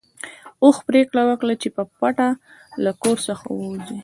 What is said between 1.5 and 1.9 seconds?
چې په